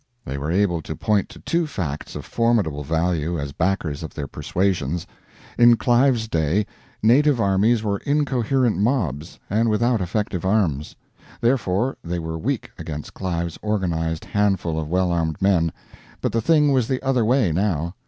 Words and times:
They 0.25 0.39
were 0.39 0.49
able 0.49 0.81
to 0.81 0.95
point 0.95 1.29
to 1.29 1.37
two 1.37 1.67
facts 1.67 2.15
of 2.15 2.25
formidable 2.25 2.83
value 2.83 3.39
as 3.39 3.51
backers 3.51 4.01
of 4.01 4.15
their 4.15 4.25
persuasions: 4.25 5.05
In 5.59 5.77
Clive's 5.77 6.27
day, 6.27 6.65
native 7.03 7.39
armies 7.39 7.83
were 7.83 7.99
incoherent 7.99 8.79
mobs, 8.79 9.37
and 9.47 9.69
without 9.69 10.01
effective 10.01 10.43
arms; 10.43 10.95
therefore, 11.39 11.97
they 12.03 12.17
were 12.17 12.39
weak 12.39 12.71
against 12.79 13.13
Clive's 13.13 13.59
organized 13.61 14.25
handful 14.25 14.79
of 14.79 14.89
well 14.89 15.11
armed 15.11 15.39
men, 15.39 15.71
but 16.19 16.31
the 16.31 16.41
thing 16.41 16.71
was 16.71 16.87
the 16.87 16.99
other 17.03 17.23
way, 17.23 17.51
now. 17.51 17.93